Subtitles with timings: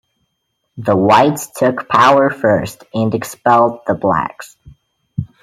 [0.77, 4.57] The Whites took power first and expelled the Blacks.